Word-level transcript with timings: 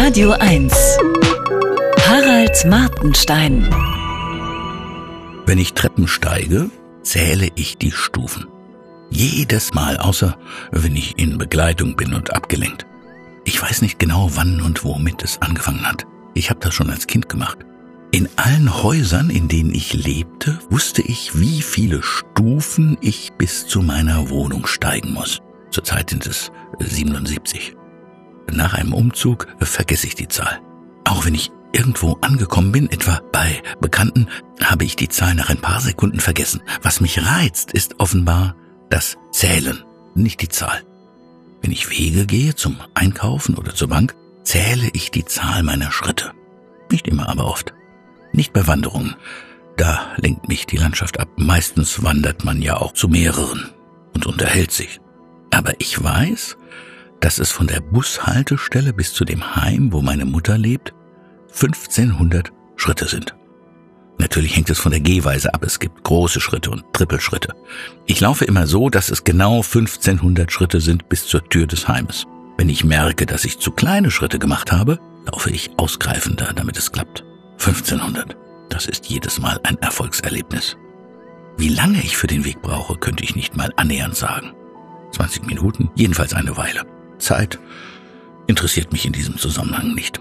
Radio 0.00 0.30
1. 0.30 0.72
Harald 2.06 2.64
Martenstein. 2.66 3.68
Wenn 5.44 5.58
ich 5.58 5.74
Treppen 5.74 6.06
steige, 6.06 6.70
zähle 7.02 7.48
ich 7.56 7.78
die 7.78 7.90
Stufen. 7.90 8.46
Jedes 9.10 9.74
Mal, 9.74 9.96
außer 9.96 10.38
wenn 10.70 10.94
ich 10.94 11.18
in 11.18 11.36
Begleitung 11.36 11.96
bin 11.96 12.14
und 12.14 12.32
abgelenkt. 12.32 12.86
Ich 13.44 13.60
weiß 13.60 13.82
nicht 13.82 13.98
genau, 13.98 14.30
wann 14.34 14.60
und 14.60 14.84
womit 14.84 15.24
es 15.24 15.42
angefangen 15.42 15.84
hat. 15.84 16.06
Ich 16.32 16.48
habe 16.48 16.60
das 16.60 16.74
schon 16.74 16.90
als 16.90 17.08
Kind 17.08 17.28
gemacht. 17.28 17.58
In 18.12 18.28
allen 18.36 18.82
Häusern, 18.84 19.30
in 19.30 19.48
denen 19.48 19.74
ich 19.74 19.94
lebte, 19.94 20.60
wusste 20.70 21.02
ich, 21.02 21.40
wie 21.40 21.60
viele 21.60 22.04
Stufen 22.04 22.96
ich 23.00 23.32
bis 23.32 23.66
zu 23.66 23.82
meiner 23.82 24.30
Wohnung 24.30 24.64
steigen 24.68 25.12
muss. 25.12 25.40
Zurzeit 25.70 26.10
sind 26.10 26.24
es 26.24 26.52
77. 26.78 27.74
Nach 28.50 28.74
einem 28.74 28.92
Umzug 28.92 29.46
vergesse 29.60 30.06
ich 30.06 30.14
die 30.14 30.28
Zahl. 30.28 30.60
Auch 31.04 31.24
wenn 31.24 31.34
ich 31.34 31.50
irgendwo 31.72 32.18
angekommen 32.20 32.72
bin, 32.72 32.90
etwa 32.90 33.20
bei 33.32 33.62
Bekannten, 33.80 34.26
habe 34.62 34.84
ich 34.84 34.96
die 34.96 35.08
Zahl 35.08 35.34
nach 35.34 35.50
ein 35.50 35.60
paar 35.60 35.80
Sekunden 35.80 36.20
vergessen. 36.20 36.62
Was 36.82 37.00
mich 37.00 37.24
reizt, 37.24 37.72
ist 37.72 38.00
offenbar 38.00 38.56
das 38.90 39.16
Zählen, 39.32 39.84
nicht 40.14 40.40
die 40.40 40.48
Zahl. 40.48 40.82
Wenn 41.60 41.72
ich 41.72 41.90
Wege 41.90 42.26
gehe 42.26 42.54
zum 42.54 42.78
Einkaufen 42.94 43.56
oder 43.56 43.74
zur 43.74 43.88
Bank, 43.88 44.14
zähle 44.44 44.88
ich 44.92 45.10
die 45.10 45.24
Zahl 45.24 45.62
meiner 45.62 45.92
Schritte. 45.92 46.32
Nicht 46.90 47.06
immer, 47.06 47.28
aber 47.28 47.46
oft. 47.46 47.74
Nicht 48.32 48.52
bei 48.52 48.66
Wanderungen. 48.66 49.16
Da 49.76 50.12
lenkt 50.16 50.48
mich 50.48 50.66
die 50.66 50.76
Landschaft 50.76 51.20
ab. 51.20 51.28
Meistens 51.36 52.02
wandert 52.02 52.44
man 52.44 52.62
ja 52.62 52.76
auch 52.76 52.92
zu 52.92 53.08
mehreren 53.08 53.70
und 54.14 54.26
unterhält 54.26 54.72
sich. 54.72 55.00
Aber 55.50 55.72
ich 55.78 56.02
weiß, 56.02 56.56
dass 57.20 57.38
es 57.38 57.50
von 57.50 57.66
der 57.66 57.80
Bushaltestelle 57.80 58.92
bis 58.92 59.12
zu 59.12 59.24
dem 59.24 59.56
Heim, 59.56 59.92
wo 59.92 60.02
meine 60.02 60.24
Mutter 60.24 60.58
lebt, 60.58 60.92
1500 61.52 62.52
Schritte 62.76 63.08
sind. 63.08 63.34
Natürlich 64.18 64.56
hängt 64.56 64.68
es 64.70 64.78
von 64.78 64.90
der 64.90 65.00
Gehweise 65.00 65.54
ab. 65.54 65.62
Es 65.62 65.78
gibt 65.78 66.02
große 66.02 66.40
Schritte 66.40 66.70
und 66.70 66.84
Trippelschritte. 66.92 67.54
Ich 68.06 68.20
laufe 68.20 68.44
immer 68.44 68.66
so, 68.66 68.90
dass 68.90 69.10
es 69.10 69.24
genau 69.24 69.58
1500 69.58 70.50
Schritte 70.50 70.80
sind 70.80 71.08
bis 71.08 71.26
zur 71.26 71.48
Tür 71.48 71.66
des 71.66 71.86
Heimes. 71.86 72.26
Wenn 72.56 72.68
ich 72.68 72.84
merke, 72.84 73.26
dass 73.26 73.44
ich 73.44 73.60
zu 73.60 73.70
kleine 73.70 74.10
Schritte 74.10 74.40
gemacht 74.40 74.72
habe, 74.72 74.98
laufe 75.24 75.50
ich 75.50 75.70
ausgreifender, 75.76 76.52
damit 76.54 76.76
es 76.76 76.90
klappt. 76.90 77.24
1500. 77.58 78.36
Das 78.68 78.86
ist 78.86 79.06
jedes 79.06 79.38
Mal 79.38 79.60
ein 79.62 79.78
Erfolgserlebnis. 79.78 80.76
Wie 81.56 81.68
lange 81.68 82.00
ich 82.00 82.16
für 82.16 82.26
den 82.26 82.44
Weg 82.44 82.60
brauche, 82.60 82.96
könnte 82.96 83.24
ich 83.24 83.36
nicht 83.36 83.56
mal 83.56 83.72
annähernd 83.76 84.16
sagen. 84.16 84.52
20 85.12 85.46
Minuten, 85.46 85.90
jedenfalls 85.94 86.34
eine 86.34 86.56
Weile. 86.56 86.82
Zeit 87.18 87.58
interessiert 88.46 88.92
mich 88.92 89.06
in 89.06 89.12
diesem 89.12 89.36
Zusammenhang 89.36 89.94
nicht. 89.94 90.20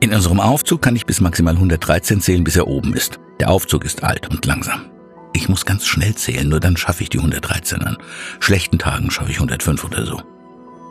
In 0.00 0.12
unserem 0.12 0.40
Aufzug 0.40 0.82
kann 0.82 0.96
ich 0.96 1.06
bis 1.06 1.20
maximal 1.20 1.54
113 1.54 2.20
zählen, 2.20 2.42
bis 2.42 2.56
er 2.56 2.66
oben 2.66 2.94
ist. 2.94 3.20
Der 3.38 3.50
Aufzug 3.50 3.84
ist 3.84 4.02
alt 4.02 4.28
und 4.30 4.44
langsam. 4.44 4.86
Ich 5.32 5.48
muss 5.48 5.64
ganz 5.64 5.86
schnell 5.86 6.14
zählen, 6.14 6.48
nur 6.48 6.60
dann 6.60 6.76
schaffe 6.76 7.02
ich 7.02 7.08
die 7.08 7.18
113 7.18 7.82
an. 7.82 7.96
Schlechten 8.40 8.78
Tagen 8.78 9.10
schaffe 9.10 9.30
ich 9.30 9.36
105 9.36 9.84
oder 9.84 10.04
so. 10.04 10.20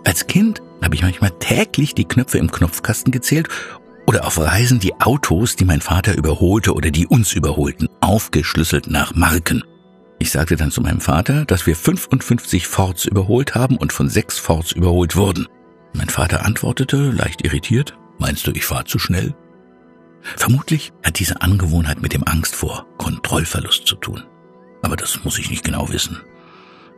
Als 0.06 0.28
Kind 0.28 0.62
habe 0.82 0.96
ich 0.96 1.04
manchmal 1.04 1.32
täglich 1.32 1.94
die 1.94 2.06
Knöpfe 2.06 2.38
im 2.38 2.52
Knopfkasten 2.52 3.12
gezählt 3.12 3.50
oder 4.08 4.26
auf 4.26 4.40
Reisen 4.40 4.80
die 4.80 5.00
Autos, 5.00 5.56
die 5.56 5.66
mein 5.66 5.82
Vater 5.82 6.16
überholte 6.16 6.74
oder 6.74 6.90
die 6.90 7.06
uns 7.06 7.34
überholten, 7.34 7.88
aufgeschlüsselt 8.00 8.90
nach 8.90 9.14
Marken. 9.14 9.64
Ich 10.22 10.30
sagte 10.30 10.56
dann 10.56 10.70
zu 10.70 10.82
meinem 10.82 11.02
Vater, 11.02 11.46
dass 11.46 11.66
wir 11.66 11.76
55 11.76 12.68
Forts 12.68 13.06
überholt 13.06 13.56
haben 13.56 13.76
und 13.76 13.92
von 13.92 14.08
sechs 14.08 14.38
Forts 14.38 14.72
überholt 14.72 15.16
wurden. 15.16 15.48
Mein 15.94 16.10
Vater 16.10 16.46
antwortete, 16.46 17.10
leicht 17.10 17.44
irritiert, 17.44 17.98
meinst 18.20 18.46
du, 18.46 18.52
ich 18.52 18.64
fahre 18.64 18.86
zu 18.86 19.00
schnell? 19.00 19.34
Vermutlich 20.22 20.94
hat 21.04 21.18
diese 21.18 21.42
Angewohnheit 21.42 22.04
mit 22.04 22.14
dem 22.14 22.24
Angst 22.28 22.54
vor 22.54 22.86
Kontrollverlust 23.00 23.88
zu 23.88 23.96
tun. 23.96 24.24
Aber 24.84 24.96
das 24.96 25.24
muss 25.24 25.40
ich 25.40 25.50
nicht 25.50 25.64
genau 25.64 25.90
wissen. 25.90 26.22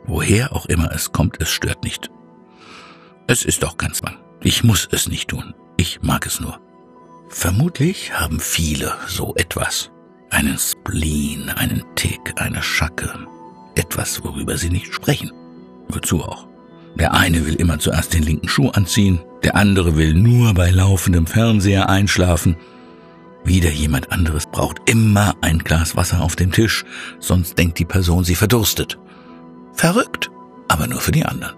Woher 0.03 0.53
auch 0.53 0.65
immer 0.65 0.91
es 0.91 1.13
kommt, 1.13 1.41
es 1.41 1.49
stört 1.49 1.85
nicht. 1.85 2.11
Es 3.27 3.45
ist 3.45 3.63
doch 3.63 3.77
kein 3.77 3.93
Zwang. 3.93 4.17
Ich 4.41 4.65
muss 4.65 4.89
es 4.91 5.07
nicht 5.07 5.29
tun. 5.29 5.55
Ich 5.77 6.01
mag 6.01 6.25
es 6.25 6.41
nur. 6.41 6.59
Vermutlich 7.29 8.19
haben 8.19 8.41
viele 8.41 8.93
so 9.07 9.33
etwas 9.37 9.92
einen 10.33 10.57
Spleen, 10.57 11.49
einen 11.49 11.83
Tick, 11.95 12.33
eine 12.37 12.61
Schacke, 12.61 13.27
etwas, 13.75 14.23
worüber 14.23 14.57
sie 14.57 14.69
nicht 14.69 14.93
sprechen. 14.93 15.31
Wozu 15.89 16.23
auch? 16.23 16.47
Der 16.95 17.13
eine 17.13 17.45
will 17.45 17.55
immer 17.55 17.79
zuerst 17.79 18.13
den 18.13 18.23
linken 18.23 18.49
Schuh 18.49 18.69
anziehen, 18.69 19.19
der 19.43 19.55
andere 19.55 19.95
will 19.95 20.13
nur 20.13 20.53
bei 20.53 20.69
laufendem 20.69 21.27
Fernseher 21.27 21.89
einschlafen. 21.89 22.55
Wieder 23.43 23.69
jemand 23.69 24.11
anderes 24.11 24.45
braucht 24.45 24.89
immer 24.89 25.35
ein 25.41 25.59
Glas 25.59 25.95
Wasser 25.95 26.21
auf 26.21 26.35
dem 26.35 26.51
Tisch, 26.51 26.85
sonst 27.19 27.57
denkt 27.57 27.79
die 27.79 27.85
Person, 27.85 28.23
sie 28.23 28.35
verdurstet. 28.35 28.97
Verrückt, 29.73 30.31
aber 30.67 30.87
nur 30.87 31.01
für 31.01 31.11
die 31.11 31.25
anderen. 31.25 31.55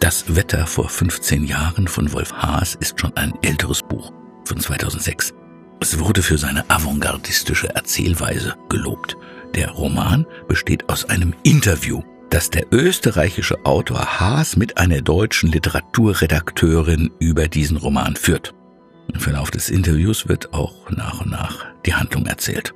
Das 0.00 0.36
Wetter 0.36 0.66
vor 0.66 0.88
15 0.88 1.44
Jahren 1.44 1.88
von 1.88 2.12
Wolf 2.12 2.32
Haas 2.32 2.76
ist 2.76 3.00
schon 3.00 3.16
ein 3.16 3.32
älteres 3.42 3.82
Buch 3.82 4.12
von 4.44 4.60
2006. 4.60 5.34
Es 5.80 5.98
wurde 5.98 6.22
für 6.22 6.38
seine 6.38 6.68
avantgardistische 6.68 7.68
Erzählweise 7.74 8.56
gelobt. 8.68 9.16
Der 9.54 9.70
Roman 9.70 10.26
besteht 10.48 10.88
aus 10.88 11.04
einem 11.04 11.34
Interview, 11.44 12.02
das 12.30 12.50
der 12.50 12.66
österreichische 12.72 13.64
Autor 13.64 14.20
Haas 14.20 14.56
mit 14.56 14.76
einer 14.76 15.00
deutschen 15.02 15.50
Literaturredakteurin 15.50 17.10
über 17.20 17.48
diesen 17.48 17.76
Roman 17.76 18.16
führt. 18.16 18.54
Im 19.12 19.20
Verlauf 19.20 19.50
des 19.50 19.70
Interviews 19.70 20.28
wird 20.28 20.52
auch 20.52 20.90
nach 20.90 21.20
und 21.20 21.30
nach 21.30 21.66
die 21.86 21.94
Handlung 21.94 22.26
erzählt. 22.26 22.74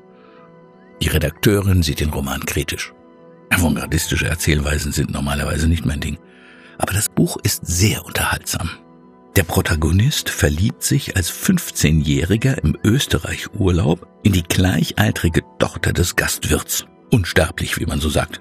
Die 1.03 1.09
Redakteurin 1.09 1.83
sieht 1.83 2.01
den 2.01 2.11
Roman 2.11 2.47
kritisch. 2.47 2.93
Avantgardistische 3.51 4.27
Erzählweisen 4.27 4.93
sind 4.93 5.11
normalerweise 5.11 5.69
nicht 5.69 5.85
mein 5.85 6.01
Ding. 6.01 6.19
Aber 6.79 6.95
das 6.95 7.09
Buch 7.09 7.37
ist 7.43 7.67
sehr 7.67 8.05
unterhaltsam. 8.05 8.71
Der 9.37 9.44
Protagonist 9.44 10.28
verliebt 10.28 10.82
sich 10.82 11.16
als 11.16 11.32
15-Jähriger 11.32 12.59
im 12.59 12.76
Österreich-Urlaub 12.84 14.06
in 14.22 14.32
die 14.32 14.43
gleichaltrige 14.43 15.43
Tochter 15.59 15.94
des 15.94 16.16
Gastwirts. 16.16 16.84
Unsterblich, 17.10 17.78
wie 17.78 17.87
man 17.87 17.98
so 17.98 18.10
sagt. 18.10 18.41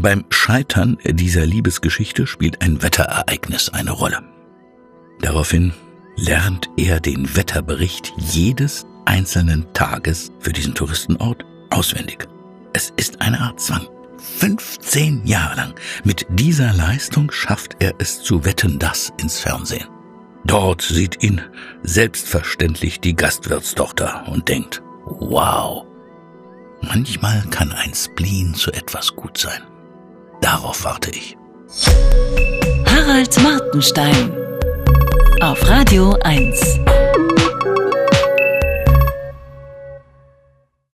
Beim 0.00 0.24
Scheitern 0.30 0.96
dieser 1.04 1.44
Liebesgeschichte 1.44 2.28
spielt 2.28 2.62
ein 2.62 2.82
Wetterereignis 2.82 3.68
eine 3.70 3.90
Rolle. 3.90 4.22
Daraufhin 5.22 5.72
lernt 6.16 6.70
er 6.76 7.00
den 7.00 7.34
Wetterbericht 7.34 8.12
jedes 8.16 8.86
einzelnen 9.06 9.72
Tages 9.72 10.30
für 10.38 10.52
diesen 10.52 10.74
Touristenort 10.74 11.44
auswendig. 11.70 12.28
Es 12.72 12.92
ist 12.96 13.22
eine 13.22 13.40
Art 13.40 13.60
Zwang. 13.60 13.88
15 14.38 15.26
Jahre 15.26 15.56
lang. 15.56 15.74
Mit 16.04 16.26
dieser 16.30 16.72
Leistung 16.72 17.32
schafft 17.32 17.76
er 17.80 17.94
es 17.98 18.22
zu 18.22 18.44
wetten 18.44 18.78
das 18.78 19.12
ins 19.20 19.40
Fernsehen. 19.40 19.95
Dort 20.46 20.80
sieht 20.82 21.24
ihn 21.24 21.40
selbstverständlich 21.82 23.00
die 23.00 23.16
Gastwirtstochter 23.16 24.24
und 24.28 24.48
denkt, 24.48 24.80
wow, 25.04 25.84
manchmal 26.82 27.42
kann 27.50 27.72
ein 27.72 27.92
Spleen 27.94 28.54
zu 28.54 28.70
etwas 28.72 29.16
gut 29.16 29.38
sein. 29.38 29.60
Darauf 30.40 30.84
warte 30.84 31.10
ich. 31.10 31.36
Harald 32.86 33.42
Martenstein 33.42 34.32
auf 35.40 35.68
Radio 35.68 36.16
1. 36.22 36.85